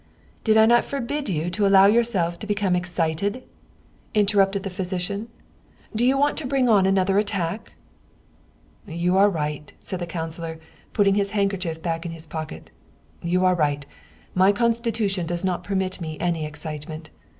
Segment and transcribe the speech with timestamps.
[0.43, 3.53] ""Did I not forbid you to allow yourself to become ex 87 German Mystery Stories
[4.15, 5.27] cited?" interrupted the physician;
[5.95, 7.73] "do you want to bring on another attack?""
[8.87, 10.59] You are right," said the councilor,
[10.93, 12.71] putting his hand kerchief back in his pocket,"
[13.31, 13.85] you are right
[14.33, 17.11] my constitu tion does not permit me any excitement.